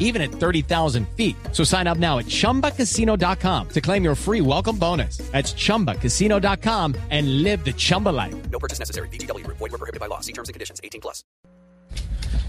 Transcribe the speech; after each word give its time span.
even 0.00 0.20
at 0.20 0.32
30,000 0.32 1.06
feet. 1.16 1.36
So 1.52 1.62
sign 1.62 1.86
up 1.86 1.98
now 1.98 2.18
at 2.18 2.26
chumbacasino.com 2.26 3.68
to 3.68 3.80
claim 3.80 4.02
your 4.02 4.16
free 4.16 4.40
welcome 4.40 4.76
bonus. 4.76 5.18
That's 5.30 5.54
chumbacasino.com 5.54 6.96
and 7.10 7.42
live 7.44 7.64
the 7.64 7.72
Chumba 7.72 8.08
life. 8.08 8.34
No 8.50 8.58
purchase 8.58 8.80
necessary. 8.80 9.08
BGW. 9.12 9.46
Void 9.46 9.60
were 9.70 9.78
prohibited 9.78 10.00
by 10.00 10.06
law. 10.06 10.20
See 10.20 10.32
terms 10.32 10.48
and 10.48 10.54
conditions. 10.54 10.80
18 10.82 11.00
plus. 11.00 11.22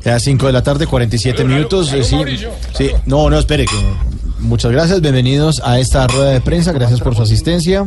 Ya 0.03 0.19
5 0.19 0.47
de 0.47 0.53
la 0.53 0.63
tarde, 0.63 0.87
47 0.87 1.43
minutos. 1.43 1.93
eh, 1.93 2.03
sí, 2.03 2.17
sí, 2.75 2.91
no, 3.05 3.29
no, 3.29 3.37
espere. 3.37 3.65
Que, 3.65 3.75
muchas 4.39 4.71
gracias, 4.71 4.99
bienvenidos 4.99 5.61
a 5.63 5.77
esta 5.79 6.07
rueda 6.07 6.31
de 6.31 6.41
prensa. 6.41 6.71
Gracias 6.71 6.99
por 7.01 7.15
su 7.15 7.21
asistencia. 7.21 7.85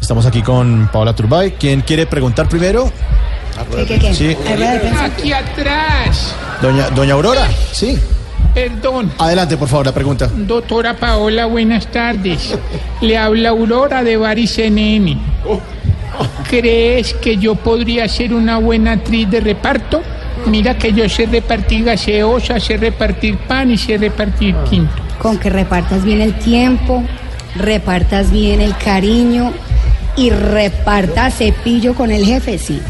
Estamos 0.00 0.24
aquí 0.24 0.42
con 0.42 0.88
Paola 0.92 1.16
Turbay. 1.16 1.52
¿Quién 1.58 1.80
quiere 1.80 2.06
preguntar 2.06 2.48
primero? 2.48 2.92
¿Qué, 3.74 3.84
qué, 3.86 3.98
qué? 3.98 4.14
Sí. 4.14 4.36
Aquí 5.00 5.32
atrás. 5.32 6.32
Doña, 6.62 6.90
doña 6.90 7.14
Aurora. 7.14 7.48
Sí. 7.72 7.98
Perdón. 8.54 9.12
Adelante, 9.18 9.56
por 9.56 9.68
favor, 9.68 9.86
la 9.86 9.92
pregunta. 9.92 10.30
Doctora 10.34 10.94
Paola, 10.94 11.46
buenas 11.46 11.86
tardes. 11.86 12.56
Le 13.00 13.16
habla 13.16 13.50
Aurora 13.50 14.02
de 14.02 14.16
Baris 14.16 14.58
NN. 14.58 15.18
¿Crees 16.48 17.14
que 17.14 17.36
yo 17.36 17.54
podría 17.54 18.08
ser 18.08 18.32
una 18.32 18.58
buena 18.58 18.92
actriz 18.92 19.30
de 19.30 19.40
reparto? 19.40 20.02
Mira 20.46 20.78
que 20.78 20.92
yo 20.92 21.08
sé 21.08 21.26
repartir 21.26 21.84
gaseosa, 21.84 22.58
sé 22.58 22.76
repartir 22.76 23.36
pan 23.36 23.70
y 23.70 23.76
sé 23.76 23.98
repartir 23.98 24.54
quinto. 24.68 24.92
Con 25.20 25.38
que 25.38 25.50
repartas 25.50 26.04
bien 26.04 26.20
el 26.20 26.34
tiempo, 26.38 27.02
repartas 27.56 28.30
bien 28.30 28.60
el 28.60 28.76
cariño 28.76 29.52
y 30.18 30.30
repartas 30.30 31.36
cepillo 31.36 31.94
con 31.94 32.10
el 32.10 32.24
jefe, 32.24 32.58
sí. 32.58 32.80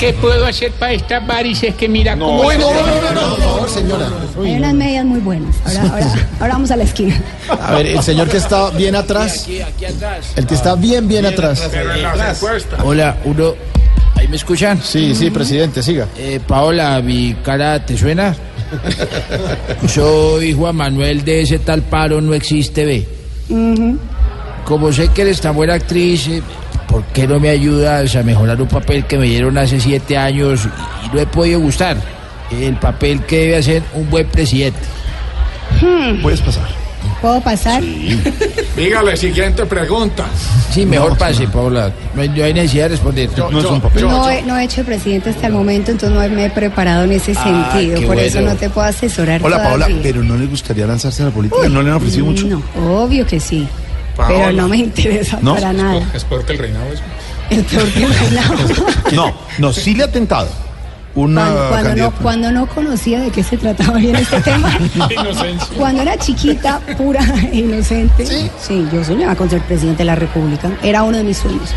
¿Qué 0.00 0.12
puedo 0.14 0.44
hacer 0.44 0.72
para 0.72 0.92
estas 0.92 1.24
varices 1.24 1.74
que 1.76 1.88
mira 1.88 2.18
cómo... 2.18 2.42
no, 2.42 2.58
no, 2.58 2.72
no, 2.72 3.12
no, 3.12 3.36
por 3.36 3.44
favor, 3.44 3.70
señora. 3.70 4.08
Hay 4.44 4.56
unas 4.56 4.74
medias 4.74 5.04
muy 5.04 5.20
buenas. 5.20 5.54
Ahora, 5.64 5.82
ahora, 5.82 6.28
ahora 6.40 6.52
vamos 6.54 6.70
a 6.72 6.76
la 6.76 6.84
esquina. 6.84 7.20
A 7.48 7.74
ver, 7.74 7.86
el 7.86 8.02
señor 8.02 8.28
que 8.28 8.38
está 8.38 8.70
bien 8.70 8.96
atrás. 8.96 9.46
El 10.36 10.46
que 10.46 10.54
está 10.54 10.74
bien, 10.74 11.06
bien 11.06 11.24
atrás. 11.24 11.70
Hola, 12.84 13.16
uno. 13.24 13.54
¿Ahí 14.16 14.26
me 14.28 14.36
escuchan? 14.36 14.80
Sí, 14.82 15.14
sí, 15.14 15.30
presidente, 15.30 15.82
siga. 15.82 16.08
Eh, 16.16 16.40
Paola, 16.46 17.00
¿mi 17.00 17.34
cara 17.44 17.84
te 17.84 17.96
suena? 17.96 18.34
Soy 19.88 20.52
Juan 20.52 20.76
Manuel 20.76 21.24
de 21.24 21.42
ese 21.42 21.58
tal 21.60 21.82
paro 21.82 22.20
no 22.20 22.34
existe, 22.34 22.84
ve. 22.84 23.06
Como 24.64 24.92
sé 24.92 25.08
que 25.08 25.22
eres 25.22 25.40
tan 25.40 25.54
buena 25.54 25.74
actriz, 25.74 26.28
eh, 26.28 26.42
¿por 26.92 27.02
qué 27.04 27.26
no 27.26 27.40
me 27.40 27.48
ayudas 27.48 28.14
a 28.16 28.22
mejorar 28.22 28.60
un 28.60 28.68
papel 28.68 29.06
que 29.06 29.16
me 29.16 29.24
dieron 29.24 29.56
hace 29.56 29.80
siete 29.80 30.18
años 30.18 30.68
y, 31.06 31.14
no 31.16 31.22
he 31.22 31.26
podido 31.26 31.58
gustar? 31.58 31.96
El 32.50 32.76
papel 32.76 33.22
que 33.24 33.38
debe 33.38 33.56
hacer 33.56 33.82
un 33.94 34.10
buen 34.10 34.26
presidente. 34.28 34.78
Puedes 36.20 36.42
pasar. 36.42 36.68
¿Puedo 37.22 37.40
pasar? 37.40 37.82
Dígale, 38.76 39.16
siguiente 39.16 39.64
pregunta. 39.64 40.26
Sí, 40.70 40.84
mejor 40.84 41.16
pase, 41.16 41.48
Paola. 41.48 41.90
No 42.14 42.20
hay, 42.20 42.28
no 42.28 42.44
hay 42.44 42.52
necesidad 42.52 42.84
de 42.84 42.88
responder. 42.90 43.30
No 43.38 43.58
es 43.58 43.64
un 43.64 43.80
papel. 43.80 44.02
No 44.02 44.28
he, 44.28 44.42
no 44.42 44.58
he 44.58 44.64
hecho 44.64 44.84
presidente 44.84 45.30
hasta 45.30 45.46
el 45.46 45.54
momento, 45.54 45.92
entonces 45.92 46.18
no 46.18 46.36
me 46.36 46.44
he 46.44 46.50
preparado 46.50 47.04
en 47.04 47.12
ese 47.12 47.32
Ah, 47.36 47.70
sentido. 47.72 48.06
Por 48.06 48.18
eso 48.18 48.42
no 48.42 48.54
te 48.56 48.68
puedo 48.68 48.86
asesorar 48.86 49.40
Hola 49.42 49.62
Paola, 49.62 49.86
todavía. 49.86 50.02
pero 50.02 50.22
¿no 50.22 50.36
le 50.36 50.46
gustaría 50.46 50.86
lanzarse 50.86 51.22
a 51.22 51.26
la 51.26 51.32
política? 51.32 51.68
¿No 51.70 51.80
le 51.82 51.88
han 51.90 51.96
ofrecido 51.96 52.26
mucho? 52.26 52.46
No, 52.46 52.62
obvio 53.02 53.26
que 53.26 53.40
sí. 53.40 53.66
Paola. 54.22 54.38
Pero 54.46 54.52
no 54.52 54.68
me 54.68 54.76
interesa 54.78 55.38
¿No? 55.42 55.54
para 55.54 55.72
nada. 55.72 56.02
Es 56.14 56.24
peor 56.24 56.44
que 56.44 56.52
el 56.52 56.58
reinado. 56.58 56.92
Es... 56.92 57.00
El 57.50 57.64
peor 57.64 57.88
que 57.90 58.04
el 58.04 58.14
reinado. 58.14 58.54
No, 59.12 59.34
no, 59.58 59.72
sí 59.72 59.94
le 59.94 60.04
ha 60.04 60.10
tentado. 60.10 60.48
Una 61.14 61.44
Cuando, 61.44 61.68
cuando 61.68 61.94
no, 61.96 62.10
cuando 62.22 62.52
no 62.52 62.66
conocía 62.66 63.20
de 63.20 63.30
qué 63.30 63.42
se 63.42 63.58
trataba 63.58 63.98
bien 63.98 64.16
este 64.16 64.40
tema. 64.40 64.78
cuando 65.76 66.00
era 66.00 66.16
chiquita, 66.16 66.80
pura 66.96 67.22
e 67.52 67.56
inocente. 67.58 68.50
Sí. 68.58 68.88
yo 68.90 69.04
soñaba 69.04 69.34
con 69.34 69.50
ser 69.50 69.60
presidente 69.60 69.98
de 69.98 70.04
la 70.06 70.14
República. 70.14 70.70
Era 70.82 71.02
uno 71.02 71.18
de 71.18 71.24
mis 71.24 71.36
sueños. 71.36 71.68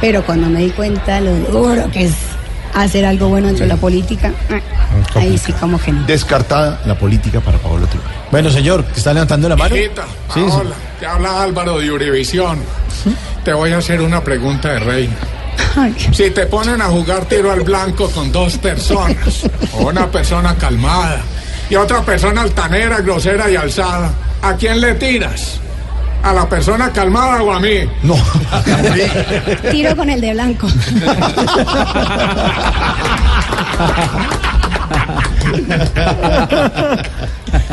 Pero 0.00 0.24
cuando 0.24 0.48
me 0.48 0.60
di 0.60 0.70
cuenta 0.70 1.20
lo 1.20 1.34
duro 1.36 1.90
que 1.90 2.04
es 2.04 2.14
hacer 2.82 3.04
algo 3.04 3.28
bueno 3.28 3.46
dentro 3.48 3.64
de 3.64 3.68
la 3.68 3.76
política, 3.76 4.32
ah, 4.50 5.18
ahí 5.18 5.38
sí 5.38 5.52
como 5.52 5.78
que 5.80 5.92
no. 5.92 6.04
Descartada 6.06 6.80
la 6.86 6.98
política 6.98 7.40
para 7.40 7.58
Paola 7.58 7.86
Turbay. 7.86 8.08
Bueno, 8.30 8.50
señor, 8.50 8.84
que 8.84 8.98
está 8.98 9.12
levantando 9.12 9.48
la 9.48 9.56
mano. 9.56 9.76
Hijita, 9.76 10.04
Sí, 10.32 10.40
sí. 10.48 10.58
Te 10.98 11.06
habla 11.06 11.42
Álvaro 11.42 11.78
de 11.78 11.90
Urivisión. 11.90 12.58
Te 13.44 13.52
voy 13.52 13.72
a 13.72 13.78
hacer 13.78 14.00
una 14.00 14.22
pregunta 14.24 14.70
de 14.72 14.78
reina. 14.80 15.14
Ay, 15.76 15.94
Si 16.12 16.30
te 16.30 16.46
ponen 16.46 16.80
a 16.82 16.86
jugar 16.86 17.26
tiro 17.26 17.52
al 17.52 17.60
blanco 17.60 18.10
con 18.10 18.32
dos 18.32 18.58
personas, 18.58 19.44
o 19.72 19.86
una 19.88 20.10
persona 20.10 20.56
calmada 20.56 21.20
y 21.70 21.76
otra 21.76 22.02
persona 22.02 22.42
altanera, 22.42 23.00
grosera 23.00 23.50
y 23.50 23.56
alzada, 23.56 24.12
¿a 24.42 24.54
quién 24.56 24.80
le 24.80 24.94
tiras? 24.94 25.60
¿A 26.24 26.32
la 26.32 26.48
persona 26.48 26.90
calmada 26.90 27.42
o 27.42 27.52
a 27.52 27.60
mí? 27.60 27.80
No. 28.02 28.16
tiro 29.70 29.94
con 29.94 30.08
el 30.08 30.20
de 30.22 30.32
blanco. 30.32 30.66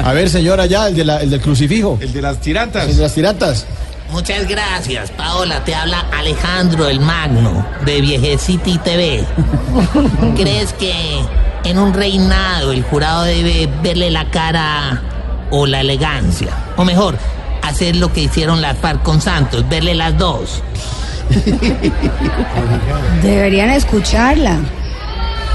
A 0.04 0.14
ver, 0.14 0.30
señora, 0.30 0.66
ya, 0.66 0.88
el, 0.88 0.96
de 0.96 1.06
la- 1.06 1.22
el 1.22 1.30
del 1.30 1.42
crucifijo. 1.42 1.98
El 2.02 2.14
de 2.14 2.22
las 2.22 2.40
tirantas. 2.40 2.88
El 2.88 2.96
de 2.98 3.02
las 3.04 3.14
tiratas. 3.14 3.66
Muchas 4.12 4.48
gracias, 4.48 5.10
Paola. 5.12 5.64
Te 5.64 5.74
habla 5.74 6.06
Alejandro 6.18 6.88
el 6.90 7.00
Magno 7.00 7.66
de 7.86 8.02
Viejecity 8.02 8.78
TV. 8.80 9.24
¿Crees 10.36 10.74
que 10.74 10.94
en 11.64 11.78
un 11.80 11.94
reinado 11.94 12.72
el 12.74 12.84
jurado 12.84 13.24
debe 13.24 13.70
verle 13.82 14.12
la 14.12 14.30
cara 14.30 15.02
o 15.50 15.66
la 15.66 15.80
elegancia? 15.82 16.50
O 16.76 16.84
mejor, 16.84 17.18
hacer 17.72 17.96
lo 17.96 18.12
que 18.14 18.22
hicieron 18.22 18.62
las 18.62 18.78
FARC 18.78 19.02
con 19.04 19.22
Santos, 19.22 19.68
verle 19.70 19.96
las 19.96 20.18
dos. 20.18 20.62
Deberían 23.24 23.70
escucharla. 23.72 24.58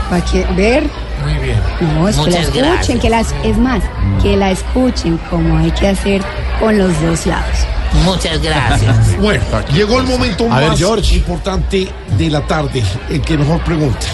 Para 0.09 0.25
que 0.25 0.45
ver. 0.57 0.85
Muy 1.25 1.35
bien. 1.45 1.59
No, 1.81 2.09
es 2.09 2.17
que 2.17 2.23
la 2.23 2.27
Muchas 2.29 2.43
escuchen, 2.45 2.65
gracias. 2.65 3.01
que 3.01 3.11
las, 3.11 3.35
es 3.43 3.57
más, 3.59 3.83
que 4.23 4.37
la 4.37 4.51
escuchen 4.53 5.19
como 5.31 5.59
hay 5.59 5.71
que 5.73 5.89
hacer 5.89 6.23
con 6.61 6.79
los 6.79 7.01
dos 7.03 7.27
lados. 7.27 7.59
Muchas 8.05 8.41
gracias. 8.43 9.17
Bueno, 9.21 9.43
llegó 9.73 9.99
el 10.01 10.07
momento 10.07 10.47
A 10.53 10.61
ver, 10.61 10.69
más 10.71 10.79
George. 10.79 11.17
importante 11.17 11.89
de 12.19 12.31
la 12.31 12.41
tarde. 12.43 12.83
El 13.09 13.21
que 13.23 13.37
mejor 13.39 13.61
pregunta. 13.65 14.07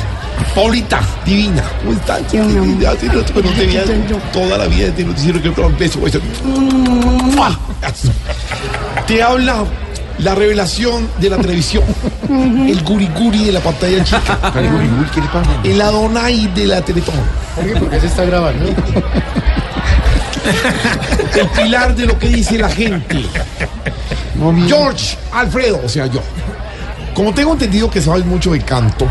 Paulita, 0.55 1.01
divina, 1.25 1.65
que 2.31 2.39
no 3.43 3.51
te 3.51 3.67
veía 3.67 3.85
toda 4.33 4.59
la 4.59 4.67
vida 4.67 4.91
de 4.91 5.05
noticiero 5.05 5.41
que 5.41 5.49
un 5.49 5.79
beso. 5.79 6.01
beso. 6.01 6.21
Te 9.07 9.23
habla 9.23 9.65
la 10.19 10.35
revelación 10.35 11.09
de 11.19 11.31
la 11.31 11.39
televisión. 11.39 11.85
El 12.29 12.83
guriguri 12.83 13.47
de 13.47 13.53
la 13.53 13.61
pantalla 13.61 14.05
chica. 14.05 14.53
El 14.57 14.71
guriguri, 14.71 15.11
¿qué 15.15 15.21
le 15.21 15.27
pasa? 15.29 15.51
El 15.65 15.81
Adonai 15.81 16.47
de 16.55 16.67
la 16.67 16.83
Teletón. 16.83 17.15
¿Por 17.79 17.91
qué 17.91 18.01
se 18.01 18.07
está 18.07 18.25
grabando? 18.25 18.67
El 21.35 21.49
pilar 21.49 21.95
de 21.95 22.07
lo 22.07 22.19
que 22.19 22.29
dice 22.29 22.59
la 22.59 22.69
gente. 22.69 23.25
George 24.67 25.17
Alfredo, 25.33 25.81
o 25.85 25.89
sea, 25.89 26.07
yo. 26.07 26.21
Como 27.15 27.33
tengo 27.33 27.53
entendido 27.53 27.91
que 27.91 28.01
sabes 28.01 28.25
mucho 28.25 28.53
de 28.53 28.61
canto, 28.61 29.07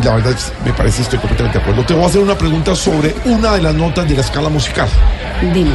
y 0.00 0.04
la 0.04 0.14
verdad 0.16 0.32
es- 0.32 0.52
me 0.64 0.72
parece 0.72 1.02
estoy 1.02 1.18
completamente 1.18 1.58
de 1.58 1.62
acuerdo, 1.64 1.84
te 1.84 1.94
voy 1.94 2.04
a 2.04 2.06
hacer 2.06 2.20
una 2.20 2.36
pregunta 2.38 2.74
sobre 2.74 3.14
una 3.24 3.52
de 3.52 3.62
las 3.62 3.74
notas 3.74 4.08
de 4.08 4.14
la 4.14 4.20
escala 4.22 4.48
musical. 4.48 4.88
Dime. 5.52 5.72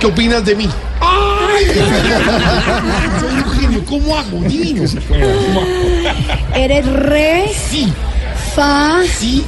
¿Qué 0.00 0.06
opinas 0.06 0.44
de 0.44 0.54
mí? 0.56 0.68
¡Ay! 1.00 1.64
Soy 3.20 3.34
un 3.38 3.50
genio, 3.60 3.84
¿cómo 3.86 4.16
hago? 4.16 4.40
Divino. 4.40 4.82
Eres 6.54 6.86
re, 6.86 7.50
Sí, 7.70 7.92
fa, 8.54 8.98
sí, 9.18 9.44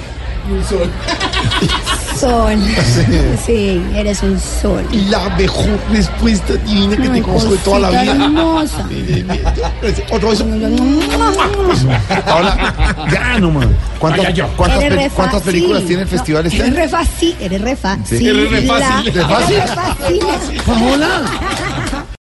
sol. 0.69 0.91
Sí, 3.47 3.83
eres 3.95 4.23
un 4.23 4.39
sol. 4.41 4.85
la 5.09 5.29
mejor 5.37 5.79
respuesta 5.91 6.55
divina 6.55 6.97
que 6.97 7.03
te 7.09 7.13
Ay, 7.15 7.21
conozco 7.23 7.51
de 7.53 7.59
toda 7.59 7.79
la 7.79 7.91
vida. 7.91 8.13
hermosa. 8.13 8.89
Otro 10.11 10.31
beso. 10.31 10.45
Ahora, 12.27 13.07
ya 13.13 13.39
no, 13.39 13.51
man. 13.51 13.77
¿Cuántas, 13.99 14.25
Vaya 14.25 14.35
yo. 14.35 14.49
cuántas, 14.57 14.83
Eres 14.83 14.99
pe- 14.99 15.05
re 15.05 15.11
cuántas 15.11 15.43
películas 15.43 15.85
tiene 15.85 16.03
el 16.03 16.09
festival 16.09 16.43
No, 16.45 16.49
este 16.49 16.61
Eres 16.63 16.69
año? 16.73 16.83
re 16.83 16.89
fácil, 16.89 17.37
eres 17.41 17.61
re 17.61 17.77
fácil. 17.77 18.27
Eres 18.27 18.51
re 18.51 18.63
fácil, 18.63 19.15
La- 19.15 19.23
re 19.23 19.29
fácil. 19.35 19.55
Eres 19.57 19.69
re 19.71 19.75
fácil. 19.75 20.61
Hola. 20.93 21.23